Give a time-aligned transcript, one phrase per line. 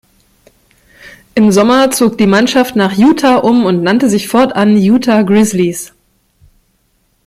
[1.35, 5.93] Im Sommer zog die Mannschaft nach Utah um und nannte sich fortan Utah Grizzlies.